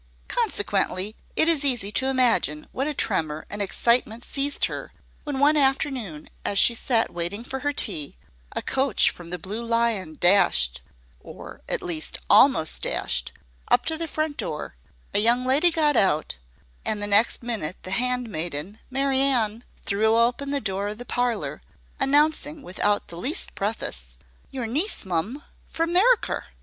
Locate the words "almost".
12.31-12.81